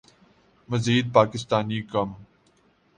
[0.69, 2.09] مزید پاکستانی کم